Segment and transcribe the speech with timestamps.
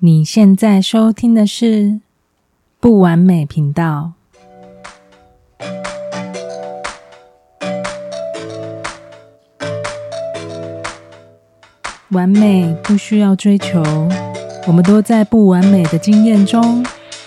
[0.00, 1.98] 你现在收听的是
[2.78, 4.12] 不完美频道。
[12.10, 13.82] 完美不需要追求，
[14.68, 16.86] 我们都在不完美的经验中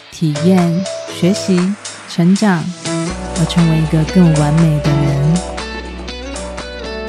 [0.10, 1.60] 体验、学习、
[2.08, 5.36] 成长，而成为一个更完美的人。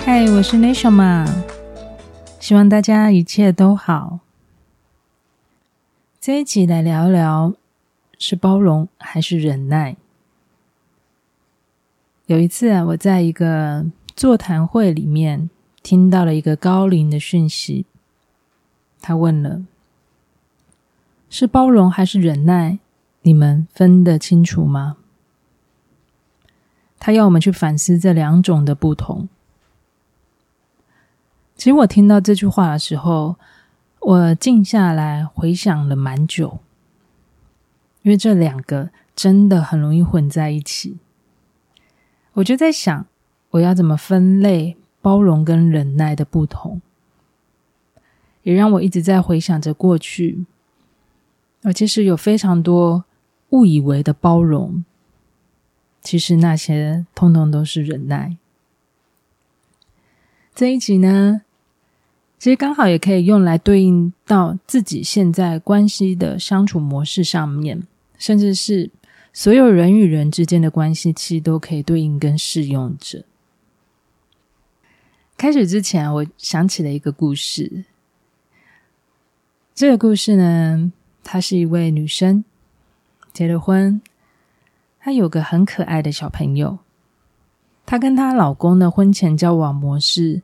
[0.04, 1.24] 嗨，我是 Neshama，
[2.40, 4.18] 希望大家一切都好。
[6.22, 7.52] 这一集来聊聊，
[8.16, 9.96] 是包容还是忍耐？
[12.26, 15.50] 有一次啊，我在一个座谈会里面
[15.82, 17.86] 听到了一个高龄的讯息，
[19.00, 19.64] 他问了
[21.28, 22.78] ：“是包容还是忍耐？
[23.22, 24.98] 你们分得清楚吗？”
[27.00, 29.28] 他要我们去反思这两种的不同。
[31.56, 33.34] 其实我听到这句话的时候，
[34.04, 36.58] 我静下来回想了蛮久，
[38.02, 40.98] 因为这两个真的很容易混在一起。
[42.32, 43.06] 我就在想，
[43.50, 46.80] 我要怎么分类包容跟忍耐的不同，
[48.42, 50.46] 也让我一直在回想着过去，
[51.62, 53.04] 而其实有非常多
[53.50, 54.84] 误以为的包容，
[56.00, 58.36] 其实那些通通都是忍耐。
[60.54, 61.42] 这一集呢，
[62.42, 67.86] 其实刚好也可以用来对应到自己现在关系的相处模式上面，
[68.18, 68.90] 甚至是
[69.32, 73.24] 所有人与人之间的关系，其实都可以对应跟适用着。
[75.36, 77.84] 开始之前，我想起了一个故事。
[79.72, 82.44] 这个故事呢，她是一位女生，
[83.32, 84.02] 结了婚，
[84.98, 86.80] 她有个很可爱的小朋友。
[87.86, 90.42] 她跟她老公的婚前交往模式。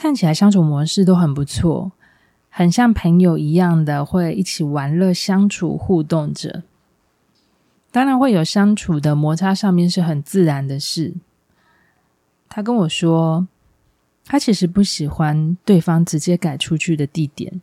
[0.00, 1.92] 看起来相处模式都很不错，
[2.48, 6.62] 很像朋友一样的，会一起玩乐、相处、互动着。
[7.90, 11.12] 当然会有相处的摩擦，上面是很自然的事。
[12.48, 13.46] 他跟我说，
[14.24, 17.60] 他其实不喜欢对方直接改出去的地点，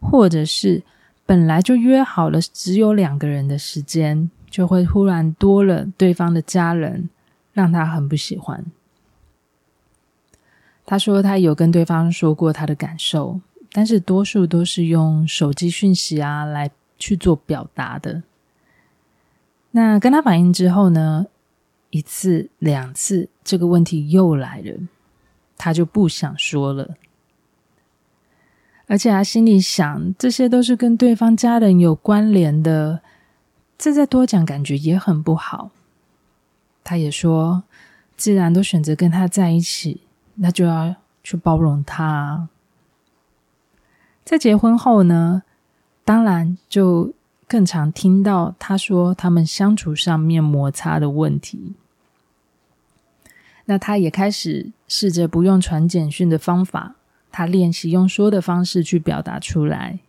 [0.00, 0.82] 或者是
[1.26, 7.10] 本来就约好了只有两个人的时间，就会突然多了对方的家人，
[7.52, 8.64] 让他很不喜欢。
[10.88, 13.40] 他说他有跟对方说过他的感受，
[13.72, 18.22] 但是多数都是用手机讯息啊来去做表达的。
[19.72, 21.26] 那跟他反映之后呢，
[21.90, 24.78] 一次两次这个问题又来了，
[25.58, 26.94] 他就不想说了，
[28.86, 33.00] 而且他心里想这些都是跟对方家人有关联的，
[33.76, 35.72] 这再多讲感觉也很不好。
[36.84, 37.64] 他也说，
[38.16, 40.02] 既然都选择跟他在一起。
[40.36, 42.48] 那就要去包容他。
[44.24, 45.42] 在结婚后呢，
[46.04, 47.12] 当然就
[47.46, 51.74] 更常听到他说他们相处上面摩擦的问题。
[53.66, 56.96] 那他也开始试着不用传简讯的方法，
[57.32, 60.00] 他练习用说的方式去表达出来。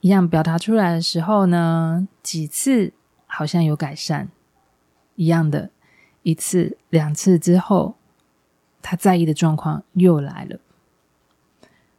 [0.00, 2.92] 一样表达出来的时候呢，几次
[3.26, 4.28] 好像有改善，
[5.16, 5.70] 一样的，
[6.22, 7.96] 一次两次之后。
[8.86, 10.60] 他在意的状况又来了，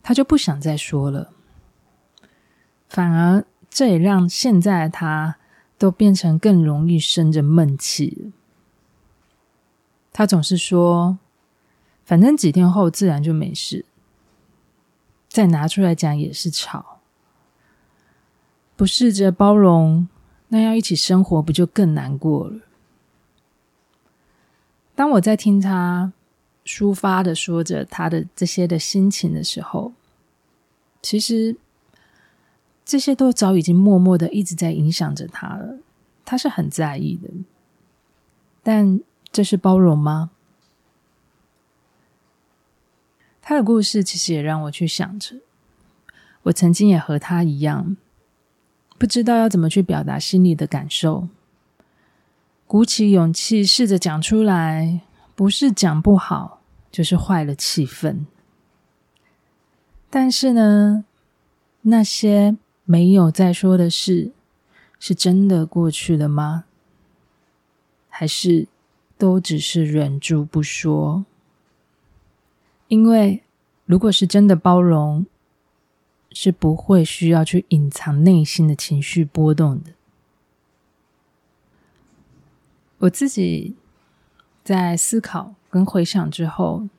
[0.04, 1.32] 他就不想再说了，
[2.88, 5.38] 反而这也让现在的他
[5.80, 8.32] 都变成更容易生着闷气。
[10.14, 11.18] 他总是说
[12.06, 13.84] ：“反正几天后自然就没事。”
[15.28, 17.00] 再拿出来讲也是吵，
[18.76, 20.08] 不试着包容，
[20.50, 22.62] 那要一起生活不就更难过了？
[24.94, 26.14] 当我在听他。
[26.66, 29.94] 抒发的说着他的这些的心情的时候，
[31.02, 31.56] 其实
[32.84, 35.78] 这些都早已经默默的一直在影响着他了。
[36.26, 37.30] 他是很在意的，
[38.64, 39.00] 但
[39.32, 40.32] 这是包容吗？
[43.42, 45.36] 他的故事其实也让我去想着，
[46.44, 47.96] 我曾经也和他一样，
[48.98, 51.28] 不知道要怎么去表达心里的感受，
[52.66, 55.02] 鼓起勇气试着讲出来。
[55.36, 56.55] 不是讲不好，
[56.96, 58.24] 就是坏了气氛。
[60.10, 61.04] 但是呢，
[61.82, 62.56] 那些
[62.86, 64.32] 没有再说的事，
[64.98, 66.64] 是真的过去了吗？
[68.08, 68.70] 还是
[69.18, 71.26] 都只是忍住不说？
[72.88, 73.44] 因为
[73.86, 75.26] 如果是真的包容，
[76.32, 79.92] 是不会需要去隐藏内心的情绪波动的。
[83.00, 83.76] 我自己。
[84.66, 86.90] 在思考跟回想之后，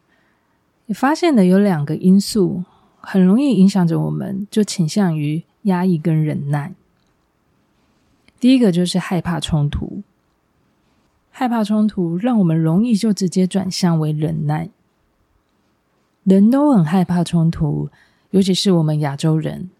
[0.86, 2.62] 也发现了有两个因素
[3.00, 6.72] 很容易影响着我们，就倾向于压抑跟忍耐。
[8.38, 10.02] 第一个就是害怕冲突，
[11.32, 14.70] 害怕冲突让我们容易就直接转向为忍耐。
[16.22, 17.90] 人都很害怕冲突，
[18.30, 19.70] 尤其是我们亚洲人。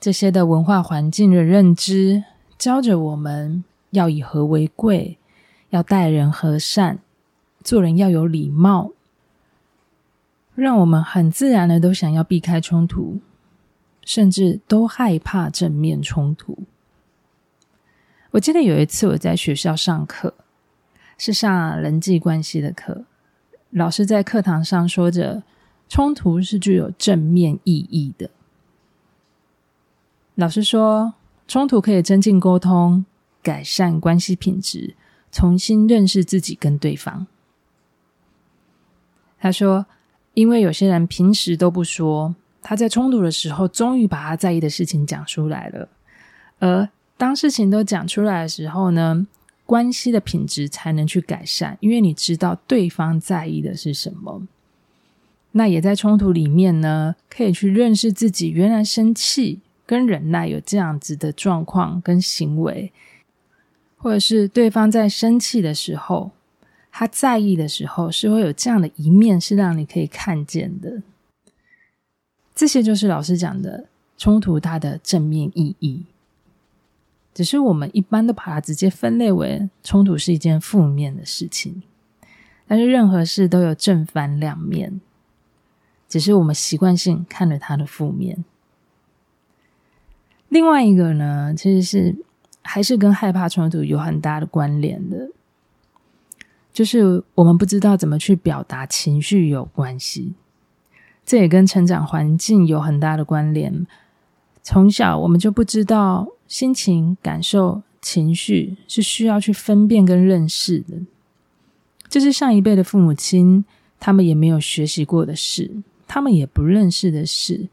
[0.00, 2.24] 这些的文化环境的认知，
[2.56, 5.18] 教着我们要以和为贵，
[5.72, 6.98] 要待人和善，
[7.64, 8.92] 做人要有礼貌，
[10.54, 13.20] 让我们很自然的都想要避开冲突，
[14.04, 16.58] 甚至都害怕正面冲突。
[18.32, 20.34] 我记得有一次我在学校上课，
[21.16, 23.06] 是上人际关系的课，
[23.70, 25.42] 老师在课堂上说着，
[25.88, 28.28] 冲突是具有正面意义的。
[30.34, 31.14] 老师说，
[31.48, 33.06] 冲突可以增进沟通，
[33.42, 34.94] 改善关系品质，
[35.32, 37.26] 重新认识自己跟对方。
[39.40, 39.86] 他说，
[40.34, 45.88] 因为有些人平时都不说，他在冲突的时候，终于把他在意的事情讲出来了，
[46.60, 49.26] 而当事情都讲出来的时候呢，
[49.66, 54.46] 关系的品质才能去改善，因为你知道对方在意的是什么。
[55.52, 62.92] 那也在冲突里面呢，可以去认识自己原来生气跟忍耐有这样子的状况跟行为，
[64.02, 66.32] 或者是对方在生气的时候，
[66.90, 71.02] 他在意的时候，是会有这样的一面是让你可以看见的。
[72.52, 73.86] 这些就是老师讲的
[74.18, 76.04] 冲突它的正面意义。
[77.32, 81.82] 只是我们一般都把它直接分类为冲突是一件负面的事情，
[82.66, 85.00] 但是任何事都有正反两面，
[86.08, 88.44] 只是我们习惯性看了它的负面。
[90.50, 92.16] 另外一个呢，其实是
[92.62, 95.28] 还是跟害怕冲突有很大的关联的，
[96.72, 100.34] 就是我们不知道怎么去表达情绪有关系，
[101.24, 103.86] 这也跟成长环境有很大的关联。
[104.62, 106.28] 从小我们就不知道。
[106.48, 110.98] 心情、感受、情绪是需要去分辨跟认识的，
[112.10, 113.64] 这是上一辈的父母亲
[113.98, 115.70] 他们也没有学习过的事，
[116.06, 117.70] 他们也不认识的事，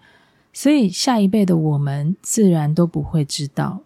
[0.54, 3.82] 所以下一辈的我们自然都不会知道。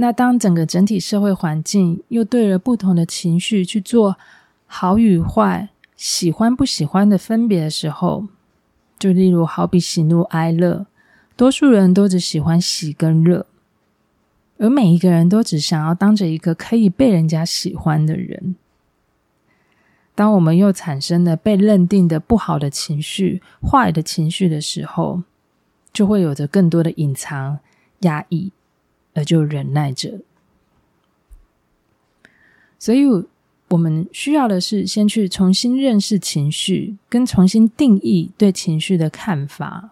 [0.00, 4.16] 那当整个整体社会环境又对了不同的情绪去做
[4.64, 8.28] 好与坏、喜欢不喜欢的分别的时候，
[8.96, 10.86] 就例如好比喜怒哀乐。
[11.34, 13.46] 多数人都只喜欢喜跟乐，
[14.58, 18.54] 而每一个人都只想要当着一个可以被人家喜欢的人。
[20.14, 25.22] 当我们又产生了被认定的不好的情绪、坏的情绪的时候，
[25.92, 27.58] 就会有着更多的隐藏、
[28.00, 28.52] 压抑，
[29.18, 30.20] 而就忍耐着。
[32.78, 33.02] 所以，
[33.70, 39.90] 我们需要的是先去重新认识情绪，跟重新定义对情绪的看法。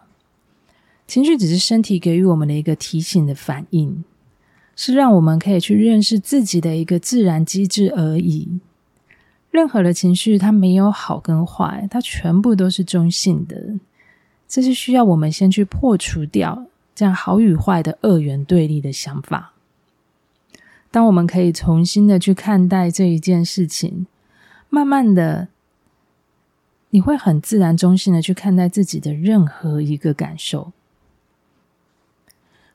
[1.05, 4.03] 情绪只是身体给予我们的一个提醒的反应，
[4.75, 8.59] 是让我们可以去认识自己的一个自然机制而已。
[9.51, 13.75] 任何的情绪，它没有好跟坏，它全部都是中性的。
[14.47, 19.53] 这是需要我们先去破除掉这样好与坏的二元对立的想法。
[20.89, 24.07] 当我们可以重新的去看待这一件事情，
[24.67, 25.49] 慢慢的，
[26.89, 30.71] 你会很自然中性的去看待自己的任何一个感受。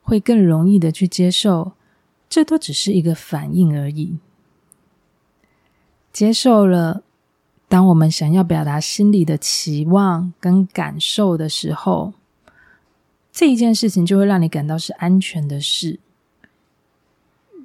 [0.03, 1.73] 会更容易的去接受，
[2.29, 4.19] 这都只是一个反应而已。
[6.13, 7.03] 接受了，
[7.67, 12.13] 当我们想要表达心里的期望跟感受的时候，
[13.33, 15.99] 这一件事情就会让你感到是安全的事，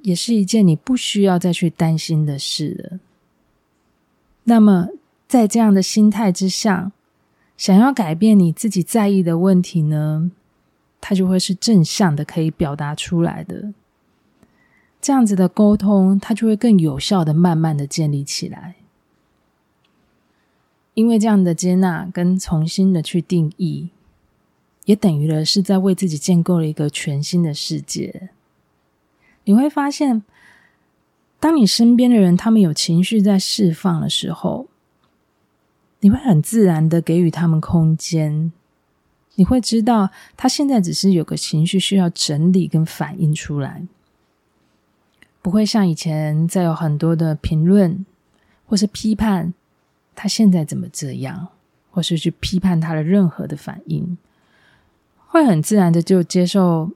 [0.02, 3.00] 也是一件你不需要再去担心的事了。
[4.44, 4.88] 那么，
[5.28, 6.90] 在这样的心态之下，
[7.58, 10.30] 想要改变你自己在意的问题呢？
[11.00, 13.74] 它就会是正向的，可以表达出来的。
[15.00, 18.76] 这样子的沟通，它就会更有效的，慢慢的建立起来。
[20.94, 23.90] 因为这样的接纳跟重新的去定义，
[24.88, 28.30] 也等于了是在为自己建构了一个全新的世界。
[29.44, 30.22] 你会发现，
[31.38, 34.66] 当你身边的人他们有情绪在释放的时候，
[36.00, 38.50] 你会很自然的给予他们空间。
[39.34, 43.86] 你会知道，他现在只是有个情绪需要整理跟反映出来，
[45.42, 48.06] 不会像以前再有很多的评论
[48.64, 49.52] 或是批判
[50.14, 51.48] 他现在怎么这样，
[51.90, 54.16] 或是去批判他的任何的反应，
[55.28, 56.90] 会很自然的就接受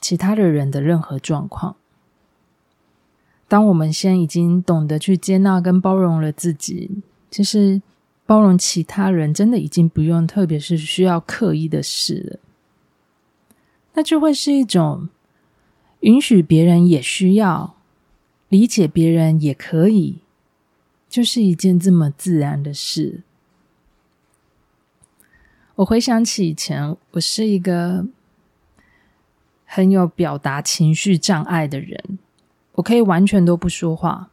[0.00, 1.74] 其他的人的任何状况。
[3.48, 7.80] 当我们先已经懂得去接纳跟包容了自己，其实。
[8.26, 12.38] 包容其他人，真的已经不用，特别是需要刻意的事了。
[13.92, 15.10] 那就会是一种
[16.00, 17.76] 允许别人也需要，
[18.48, 20.20] 理解别人也可以，
[21.06, 23.20] 就是一件这么自然的事。
[25.76, 28.06] 我回想起以前，我是一个
[29.64, 32.18] 很有表达情绪障碍的人，
[32.74, 34.30] 我可以完全都不说话，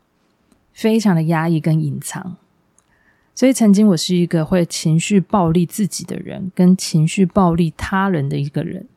[0.71, 2.38] 非常的压抑跟隐藏。
[3.33, 8.88] 所以曾经我是一个会情绪暴力自己的人，跟情绪暴力他人的一个人。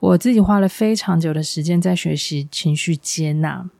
[0.00, 3.70] 我自己花了非常久的时间在学习情绪接纳，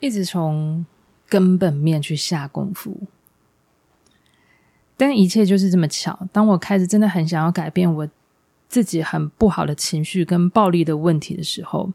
[0.00, 0.84] 一直从
[1.28, 3.02] 根本面去下功夫。
[5.02, 8.08] 但一切就是这么巧，当我开始真的很想要改变我
[8.68, 11.90] 自己很不好的情绪跟暴力的问题的时候，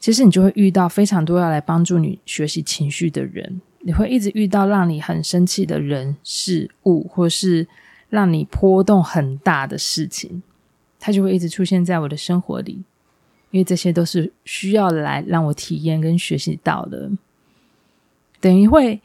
[0.00, 7.68] 其实你就会遇到非常多要来帮助你学习情绪的人，你会一直遇到让你很生气的人事物，或是
[8.08, 10.42] 让你波动很大的事情，
[10.98, 12.82] 它就会一直出现在我的生活里，
[13.52, 17.12] 因为这些都是需要来让我体验跟学习到的，
[18.40, 19.00] 等于会。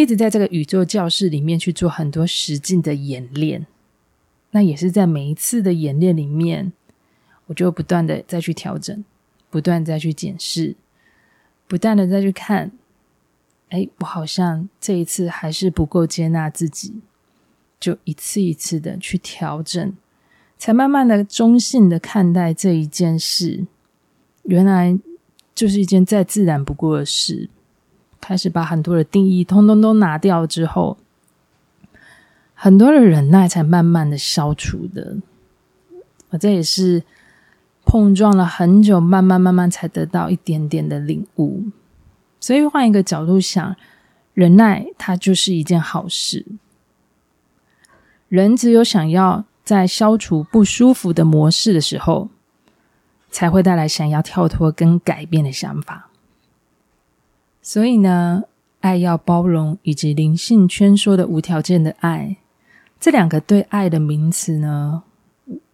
[0.00, 3.66] 一直在这个宇宙教室里面去做很多实际的演练，
[4.52, 6.72] 那也是在每一次的演练里面，
[7.44, 9.04] 我就不断的再去调整，
[9.50, 10.74] 不断再去检视，
[11.68, 12.72] 不断的再去看，
[13.68, 17.02] 哎，我好像这一次还是不够接纳自己，
[17.78, 19.94] 就一次一次的去调整，
[20.56, 23.66] 才慢慢的中性的看待这一件事，
[24.44, 24.98] 原来
[25.54, 27.50] 就是一件再自然不过的事。
[28.20, 30.98] 开始把很多的定义通通都拿掉之后，
[32.54, 35.16] 很多的忍耐才慢慢的消除的。
[36.30, 37.02] 我这也是
[37.84, 41.64] 碰撞了很久，慢慢慢慢才得到一点点的领悟。
[42.38, 43.74] 所以换一个角度想，
[44.34, 46.46] 忍耐它就是一件好事。
[48.28, 52.28] 人只有想要在消除不舒服的模式的时候，
[53.30, 56.09] 才会带来想要跳脱跟改变的想法。
[57.72, 58.42] 所以呢，
[58.80, 62.36] 爱要包容，以及灵性圈说的无条件的爱，
[62.98, 65.04] 这两个对爱的名词呢，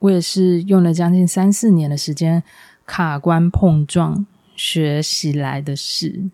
[0.00, 2.42] 我也是用了将近三四年的时间
[2.84, 6.24] 卡关碰撞学习来的事，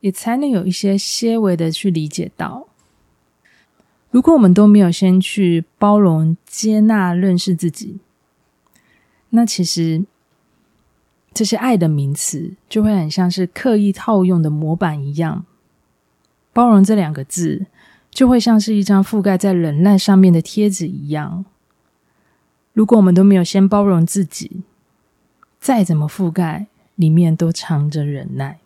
[0.00, 2.66] 也才能有一些些微的去理解到，
[4.10, 8.00] 如果我们都没有先去包容、接纳、认识自己，
[9.30, 10.02] 那其实。
[11.38, 15.46] 这些爱的名词就会很像是刻意套用的模板一样，
[16.52, 17.66] 包容这两个字
[18.10, 21.44] 就会像是一张覆盖在忍耐上面的贴纸一样。
[22.72, 24.64] 如果我们都没有先包容自己，
[25.60, 26.66] 再怎么覆盖，
[26.96, 28.58] 里面都藏着忍耐。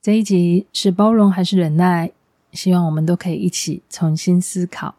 [0.00, 2.12] 这一集是包容还是忍耐？
[2.52, 4.94] 希望我们都可以一起重新思考。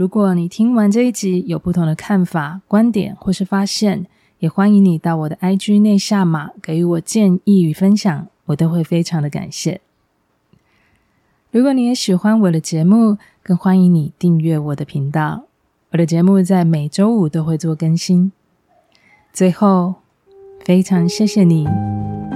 [0.00, 4.06] 如果你听完这一集有不同的看法、观点或是发现，
[4.38, 9.82] 也欢迎你到我的 IG 内下马给予我建议与分享，我都会非常的感谢。
[11.50, 15.42] 如果你也喜欢我的节目，更欢迎你订阅我的频道。
[15.90, 18.32] 我的节目在每周五都会做更新。
[19.34, 19.96] 最后，
[20.64, 21.68] 非常谢谢你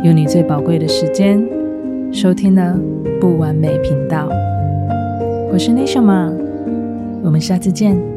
[0.05, 1.43] 用你最宝贵的时间
[2.13, 2.79] 收听了
[3.19, 4.29] 不完美频道。
[5.51, 6.44] 我是 Nishma。
[7.25, 8.14] 我们下次见。